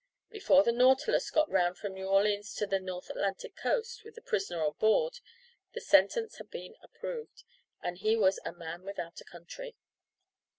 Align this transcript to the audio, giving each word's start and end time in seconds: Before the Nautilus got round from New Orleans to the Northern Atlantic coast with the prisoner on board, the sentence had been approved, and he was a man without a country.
Before 0.31 0.63
the 0.63 0.71
Nautilus 0.71 1.29
got 1.29 1.47
round 1.51 1.77
from 1.77 1.93
New 1.93 2.07
Orleans 2.07 2.55
to 2.55 2.65
the 2.65 2.79
Northern 2.79 3.17
Atlantic 3.19 3.55
coast 3.55 4.03
with 4.03 4.15
the 4.15 4.21
prisoner 4.23 4.65
on 4.65 4.73
board, 4.79 5.19
the 5.73 5.79
sentence 5.79 6.37
had 6.39 6.49
been 6.49 6.75
approved, 6.81 7.43
and 7.83 7.99
he 7.99 8.17
was 8.17 8.39
a 8.43 8.51
man 8.51 8.81
without 8.81 9.21
a 9.21 9.25
country. 9.25 9.75